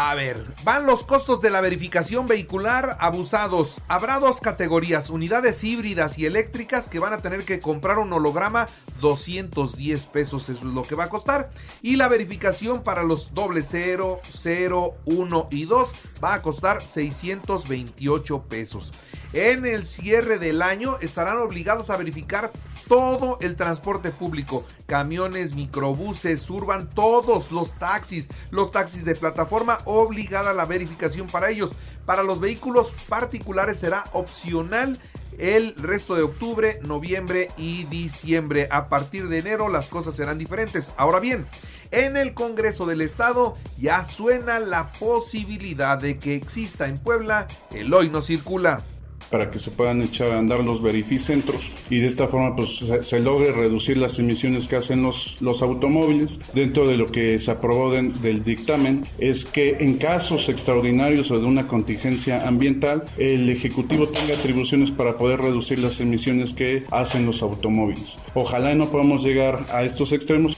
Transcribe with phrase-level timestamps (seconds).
[0.00, 3.82] A ver, van los costos de la verificación vehicular abusados.
[3.88, 8.68] Habrá dos categorías, unidades híbridas y eléctricas que van a tener que comprar un holograma,
[9.00, 11.50] 210 pesos eso es lo que va a costar.
[11.82, 18.42] Y la verificación para los doble 0, 0, 1 y 2 va a costar 628
[18.44, 18.92] pesos.
[19.32, 22.52] En el cierre del año estarán obligados a verificar
[22.88, 30.54] todo el transporte público, camiones, microbuses, urban, todos los taxis, los taxis de plataforma, obligada
[30.54, 31.72] la verificación para ellos.
[32.06, 34.98] Para los vehículos particulares será opcional
[35.38, 38.68] el resto de octubre, noviembre y diciembre.
[38.70, 40.92] A partir de enero las cosas serán diferentes.
[40.96, 41.46] Ahora bien,
[41.90, 47.92] en el Congreso del Estado ya suena la posibilidad de que exista en Puebla el
[47.94, 48.82] hoy no circula
[49.30, 53.20] para que se puedan echar a andar los verificentros y de esta forma pues se,
[53.20, 56.40] logre reducir las emisiones que hacen los, los automóviles.
[56.54, 61.44] Dentro de lo que se aprobó del dictamen es que en casos extraordinarios o de
[61.44, 67.42] una contingencia ambiental el Ejecutivo tenga atribuciones para poder reducir las emisiones que hacen los
[67.42, 68.18] automóviles.
[68.34, 70.56] Ojalá no podamos llegar a estos extremos.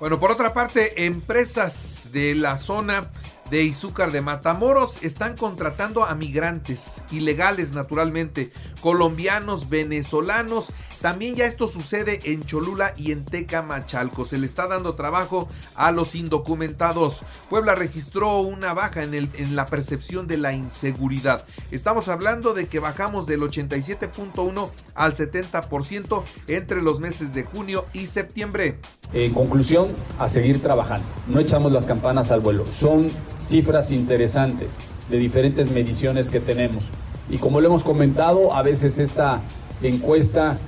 [0.00, 3.10] Bueno, por otra parte, empresas de la zona
[3.54, 10.72] de Izúcar de Matamoros están contratando a migrantes, ilegales naturalmente, colombianos, venezolanos.
[11.04, 14.24] También ya esto sucede en Cholula y en Tecamachalco.
[14.24, 17.20] Se le está dando trabajo a los indocumentados.
[17.50, 21.44] Puebla registró una baja en, en la percepción de la inseguridad.
[21.70, 28.06] Estamos hablando de que bajamos del 87.1 al 70% entre los meses de junio y
[28.06, 28.78] septiembre.
[29.12, 29.88] En conclusión,
[30.18, 31.06] a seguir trabajando.
[31.26, 32.64] No echamos las campanas al vuelo.
[32.72, 36.88] Son cifras interesantes de diferentes mediciones que tenemos.
[37.28, 39.42] Y como lo hemos comentado, a veces esta
[39.82, 40.58] encuesta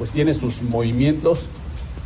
[0.00, 1.50] pues tiene sus movimientos.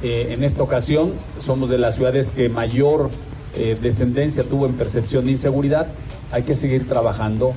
[0.03, 3.09] Eh, en esta ocasión somos de las ciudades que mayor
[3.55, 5.87] eh, descendencia tuvo en percepción de inseguridad.
[6.33, 7.55] Hay que seguir trabajando.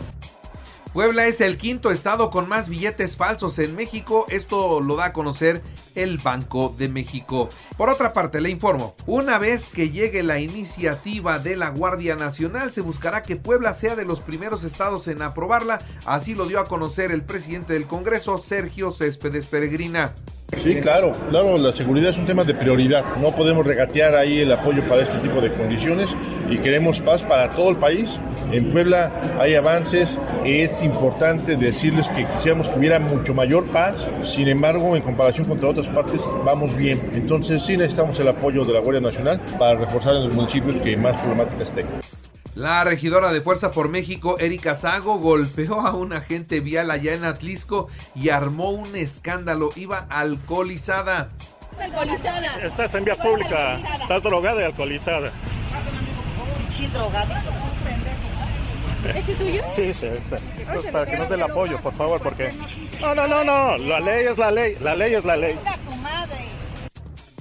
[0.94, 4.26] Puebla es el quinto estado con más billetes falsos en México.
[4.30, 5.62] Esto lo da a conocer
[5.94, 7.50] el Banco de México.
[7.76, 12.72] Por otra parte, le informo, una vez que llegue la iniciativa de la Guardia Nacional,
[12.72, 15.80] se buscará que Puebla sea de los primeros estados en aprobarla.
[16.06, 20.14] Así lo dio a conocer el presidente del Congreso, Sergio Céspedes Peregrina.
[20.56, 23.04] Sí, claro, claro, la seguridad es un tema de prioridad.
[23.22, 26.16] No podemos regatear ahí el apoyo para este tipo de condiciones
[26.50, 28.18] y queremos paz para todo el país.
[28.54, 34.48] En Puebla hay avances, es importante decirles que quisiéramos que hubiera mucho mayor paz, sin
[34.48, 37.02] embargo, en comparación contra otras partes, vamos bien.
[37.14, 40.96] Entonces sí necesitamos el apoyo de la Guardia Nacional para reforzar en los municipios que
[40.96, 42.07] más problemáticas tengan.
[42.58, 47.24] La regidora de Fuerza por México, Erika Zago, golpeó a un agente vial allá en
[47.24, 49.70] Atlisco y armó un escándalo.
[49.76, 51.30] Iba alcoholizada.
[51.80, 52.66] Alcoholizada.
[52.66, 53.78] Estás en vía pública.
[54.02, 55.32] Estás drogada y alcoholizada.
[56.72, 57.44] Sí, drogada.
[59.06, 59.64] ¿Este es suyo?
[59.70, 60.08] Sí, sí.
[60.58, 62.52] Entonces, para que nos dé el apoyo, por favor, porque...
[63.00, 63.78] No, no, no, no.
[63.78, 64.76] La ley es la ley.
[64.82, 65.56] La ley es la ley.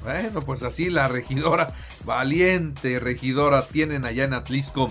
[0.06, 1.75] Bueno, pues así la regidora,
[2.05, 4.87] valiente regidora, tienen allá en Atlisco.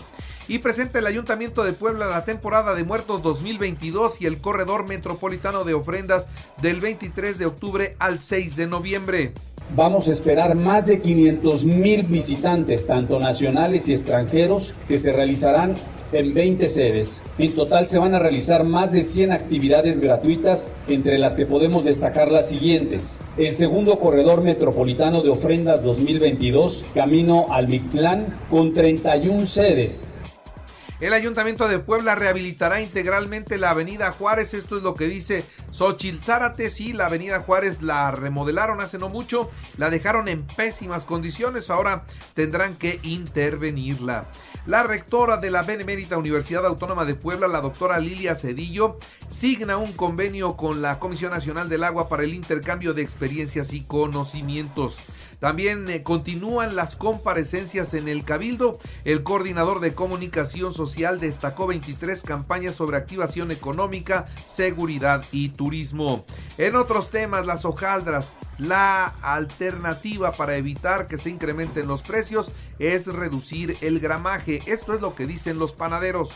[0.47, 5.63] Y presenta el Ayuntamiento de Puebla la temporada de muertos 2022 y el corredor metropolitano
[5.63, 6.27] de ofrendas
[6.61, 9.33] del 23 de octubre al 6 de noviembre.
[9.75, 15.73] Vamos a esperar más de 500 mil visitantes, tanto nacionales y extranjeros, que se realizarán
[16.11, 17.23] en 20 sedes.
[17.39, 21.83] En total se van a realizar más de 100 actividades gratuitas, entre las que podemos
[21.83, 23.19] destacar las siguientes.
[23.37, 30.19] El segundo corredor metropolitano de ofrendas 2022, camino al Mictlán, con 31 sedes.
[31.05, 34.55] El Ayuntamiento de Puebla rehabilitará integralmente la Avenida Juárez.
[34.55, 36.71] Esto es lo que dice Xochitl Zárate.
[36.71, 39.51] Sí, la Avenida Juárez la remodelaron hace no mucho.
[39.77, 41.69] La dejaron en pésimas condiciones.
[41.69, 44.31] Ahora tendrán que intervenirla.
[44.65, 48.97] La rectora de la Benemérita Universidad Autónoma de Puebla, la doctora Lilia Cedillo,
[49.29, 53.83] signa un convenio con la Comisión Nacional del Agua para el intercambio de experiencias y
[53.83, 54.97] conocimientos.
[55.39, 58.79] También eh, continúan las comparecencias en el Cabildo.
[59.03, 66.25] El coordinador de comunicación social destacó 23 campañas sobre activación económica, seguridad y turismo.
[66.57, 73.07] En otros temas, las hojaldras, la alternativa para evitar que se incrementen los precios es
[73.07, 74.59] reducir el gramaje.
[74.67, 76.29] Esto es lo que dicen los panaderos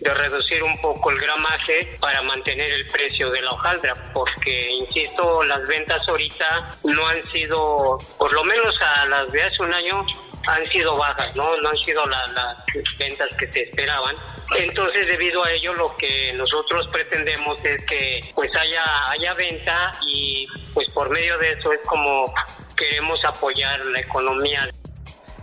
[0.00, 5.42] de reducir un poco el gramaje para mantener el precio de la hojaldra, porque, insisto,
[5.44, 10.06] las ventas ahorita no han sido, por lo menos a las de hace un año,
[10.46, 11.56] han sido bajas, ¿no?
[11.60, 12.34] No han sido las
[12.98, 14.14] ventas que se esperaban.
[14.56, 20.46] Entonces, debido a ello, lo que nosotros pretendemos es que pues haya, haya venta y
[20.74, 22.32] pues por medio de eso es como
[22.76, 24.68] queremos apoyar la economía.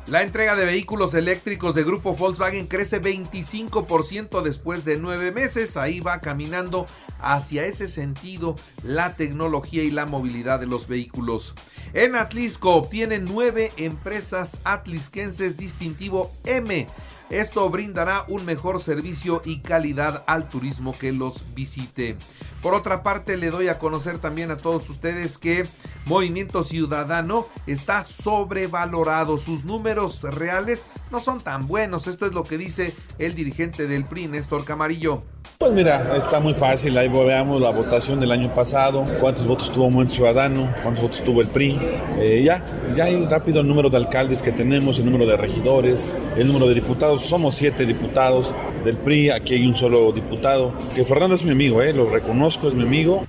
[0.08, 5.76] La entrega de vehículos eléctricos de grupo Volkswagen crece 25% después de nueve meses.
[5.76, 6.86] Ahí va caminando
[7.20, 11.56] hacia ese sentido la tecnología y la movilidad de los vehículos.
[11.94, 16.88] En Atlisco obtienen nueve empresas atlisquenses distintivo M.
[17.30, 22.16] Esto brindará un mejor servicio y calidad al turismo que los visite.
[22.62, 25.68] Por otra parte, le doy a conocer también a todos ustedes que
[26.08, 29.38] Movimiento Ciudadano está sobrevalorado.
[29.38, 32.08] Sus números reales no son tan buenos.
[32.08, 35.24] Esto es lo que dice el dirigente del PRI, Néstor Camarillo.
[35.58, 39.86] Pues mira, está muy fácil, ahí veamos la votación del año pasado, cuántos votos tuvo
[39.86, 41.80] Movimiento Ciudadano, cuántos votos tuvo el PRI.
[42.20, 42.64] Eh, ya,
[42.96, 46.68] ya hay rápido el número de alcaldes que tenemos, el número de regidores, el número
[46.68, 47.24] de diputados.
[47.24, 48.54] Somos siete diputados
[48.86, 52.68] del PRI, aquí hay un solo diputado, que Fernando es mi amigo, eh, lo reconozco,
[52.68, 53.26] es mi amigo.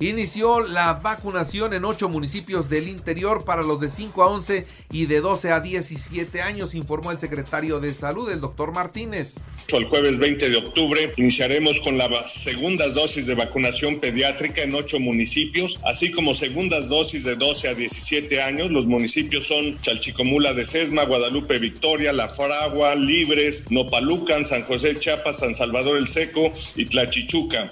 [0.00, 5.06] Inició la vacunación en ocho municipios del interior para los de 5 a 11 y
[5.06, 9.34] de 12 a 17 años, informó el secretario de Salud, el doctor Martínez.
[9.72, 15.00] El jueves 20 de octubre iniciaremos con las segundas dosis de vacunación pediátrica en ocho
[15.00, 18.70] municipios, así como segundas dosis de 12 a 17 años.
[18.70, 25.40] Los municipios son Chalchicomula de Sesma, Guadalupe Victoria, La Fragua, Libres, Nopalucan, San José Chiapas,
[25.40, 27.68] San Salvador el Seco y Tlachichuca.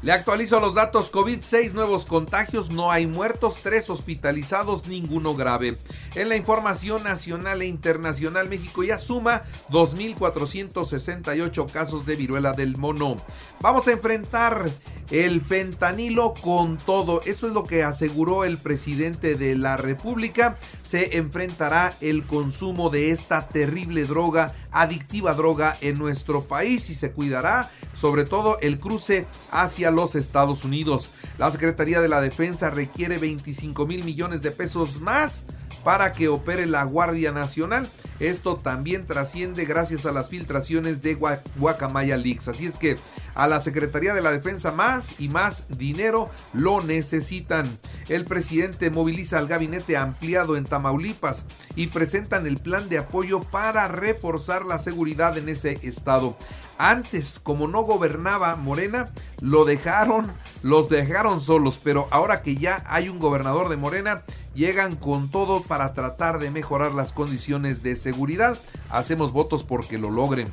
[0.00, 5.76] Le actualizo los datos COVID, 6 nuevos contagios, no hay muertos, 3 hospitalizados, ninguno grave.
[6.14, 13.16] En la información nacional e internacional, México ya suma 2.468 casos de viruela del mono.
[13.60, 14.70] Vamos a enfrentar
[15.10, 17.22] el fentanilo con todo.
[17.22, 20.58] Eso es lo que aseguró el presidente de la República.
[20.82, 27.12] Se enfrentará el consumo de esta terrible droga, adictiva droga en nuestro país y se
[27.12, 31.10] cuidará sobre todo el cruce hacia los Estados Unidos.
[31.38, 35.44] La Secretaría de la Defensa requiere 25 mil millones de pesos más
[35.84, 37.88] para que opere la Guardia Nacional.
[38.20, 41.18] Esto también trasciende gracias a las filtraciones de
[41.56, 42.48] Guacamaya Leaks.
[42.48, 42.96] Así es que
[43.34, 47.78] a la Secretaría de la Defensa más y más dinero lo necesitan.
[48.08, 53.86] El presidente moviliza al gabinete ampliado en Tamaulipas y presentan el plan de apoyo para
[53.86, 56.36] reforzar la seguridad en ese estado.
[56.78, 59.08] Antes, como no gobernaba Morena,
[59.40, 60.32] lo dejaron,
[60.62, 64.22] los dejaron solos, pero ahora que ya hay un gobernador de Morena,
[64.58, 68.58] llegan con todo para tratar de mejorar las condiciones de seguridad.
[68.90, 70.48] Hacemos votos porque lo logren.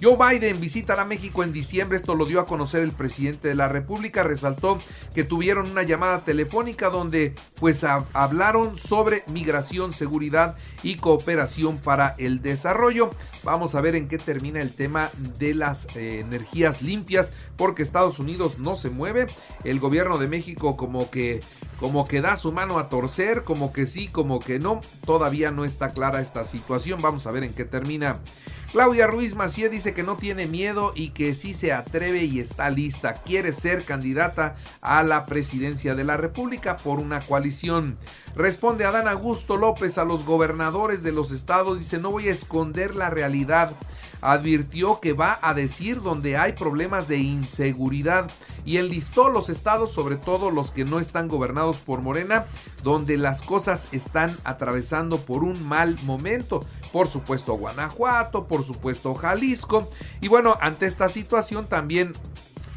[0.00, 3.68] Joe Biden visitará México en diciembre, esto lo dio a conocer el presidente de la
[3.68, 4.78] República, resaltó
[5.12, 10.54] que tuvieron una llamada telefónica donde pues hablaron sobre migración, seguridad
[10.84, 13.10] y cooperación para el desarrollo.
[13.42, 18.20] Vamos a ver en qué termina el tema de las eh, energías limpias porque Estados
[18.20, 19.26] Unidos no se mueve,
[19.64, 21.40] el gobierno de México como que
[21.78, 24.80] como que da su mano a torcer, como que sí, como que no.
[25.04, 27.00] Todavía no está clara esta situación.
[27.00, 28.20] Vamos a ver en qué termina.
[28.72, 32.68] Claudia Ruiz Macié dice que no tiene miedo y que sí se atreve y está
[32.68, 33.14] lista.
[33.14, 37.96] Quiere ser candidata a la presidencia de la República por una coalición.
[38.36, 41.78] Responde Adán Augusto López a los gobernadores de los estados.
[41.78, 43.74] Dice, no voy a esconder la realidad
[44.20, 48.30] advirtió que va a decir donde hay problemas de inseguridad
[48.64, 52.46] y enlistó los estados, sobre todo los que no están gobernados por Morena,
[52.82, 56.60] donde las cosas están atravesando por un mal momento.
[56.92, 59.90] Por supuesto Guanajuato, por supuesto Jalisco.
[60.20, 62.12] Y bueno, ante esta situación también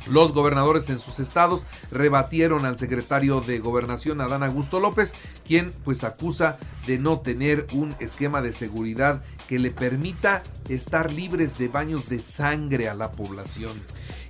[0.09, 5.13] los gobernadores en sus estados rebatieron al secretario de Gobernación, Adán Augusto López,
[5.45, 11.57] quien pues acusa de no tener un esquema de seguridad que le permita estar libres
[11.57, 13.73] de baños de sangre a la población.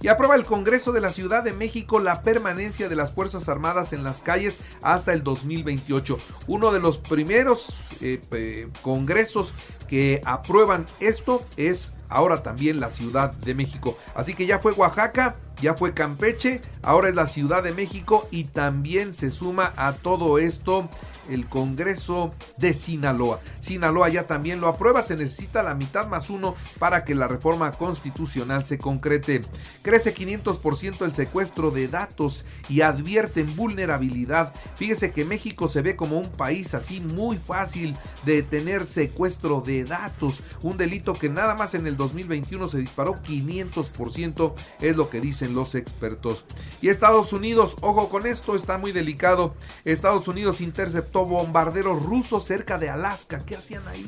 [0.02, 3.94] Y aprueba el Congreso de la Ciudad de México la permanencia de las Fuerzas Armadas
[3.94, 6.18] en las calles hasta el 2028.
[6.48, 9.54] Uno de los primeros eh, congresos
[9.88, 13.98] que aprueban esto es ahora también la Ciudad de México.
[14.14, 18.46] Así que ya fue Oaxaca, ya fue Campeche, ahora es la Ciudad de México y
[18.46, 20.90] también se suma a todo esto
[21.30, 23.40] el Congreso de Sinaloa.
[23.60, 27.72] Sinaloa ya también lo aprueba, se necesita la mitad más uno para que la reforma
[27.72, 29.42] constitucional se concrete.
[29.82, 34.54] Crece 500% el secuestro de datos y advierten vulnerabilidad.
[34.76, 39.84] Fíjese que México se ve como un país así muy fácil de tener secuestro de
[39.84, 45.22] datos, un delito que nada más en el 2021 se disparó 500%, es lo que
[45.22, 46.46] dicen los expertos.
[46.82, 49.54] Y Estados Unidos, ojo con esto, está muy delicado.
[49.86, 53.46] Estados Unidos interceptó bombarderos rusos cerca de Alaska.
[53.46, 54.06] ¿Qué hacían ahí?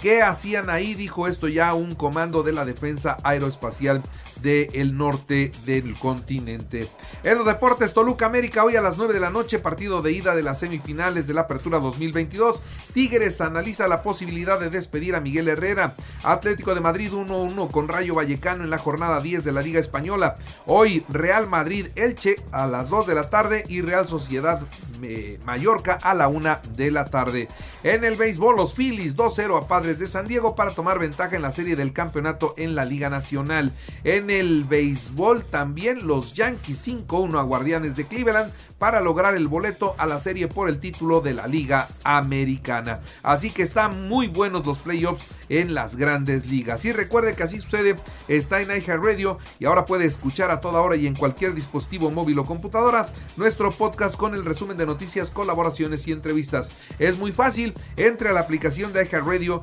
[0.00, 0.94] ¿Qué hacían ahí?
[0.94, 4.02] Dijo esto ya un comando de la defensa aeroespacial
[4.40, 6.88] del norte del continente.
[7.22, 10.34] En los deportes, Toluca América hoy a las 9 de la noche, partido de ida
[10.34, 12.62] de las semifinales de la Apertura 2022.
[12.94, 15.94] Tigres analiza la posibilidad de despedir a Miguel Herrera.
[16.24, 20.36] Atlético de Madrid 1-1 con Rayo Vallecano en la jornada 10 de la Liga Española.
[20.64, 24.62] Hoy Real Madrid Elche a las 2 de la tarde y Real Sociedad
[25.02, 27.48] eh, Mallorca a la 1 de la tarde.
[27.82, 31.42] En el béisbol, los Phillies 2-0 a Padres de San Diego para tomar ventaja en
[31.42, 33.72] la serie del campeonato en la Liga Nacional.
[34.04, 39.94] En el béisbol también los Yankees 5-1 a Guardianes de Cleveland para lograr el boleto
[39.98, 43.00] a la serie por el título de la Liga Americana.
[43.22, 46.86] Así que están muy buenos los playoffs en las grandes ligas.
[46.86, 50.96] Y recuerde que así sucede, está en Radio y ahora puede escuchar a toda hora
[50.96, 53.04] y en cualquier dispositivo móvil o computadora
[53.36, 56.70] nuestro podcast con el resumen de noticias, colaboraciones y entrevistas.
[56.98, 59.62] Es muy fácil, entre a la aplicación de Radio,